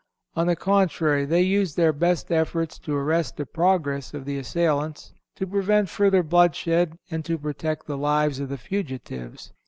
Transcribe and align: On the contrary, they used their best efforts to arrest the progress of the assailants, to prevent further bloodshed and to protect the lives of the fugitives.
On 0.35 0.47
the 0.47 0.55
contrary, 0.55 1.25
they 1.25 1.41
used 1.43 1.77
their 1.77 1.93
best 1.93 2.31
efforts 2.31 2.79
to 2.79 2.95
arrest 2.95 3.37
the 3.37 3.45
progress 3.45 4.15
of 4.15 4.25
the 4.25 4.39
assailants, 4.39 5.13
to 5.35 5.45
prevent 5.45 5.89
further 5.89 6.23
bloodshed 6.23 6.97
and 7.11 7.23
to 7.23 7.37
protect 7.37 7.85
the 7.85 7.99
lives 7.99 8.39
of 8.39 8.49
the 8.49 8.57
fugitives. 8.57 9.53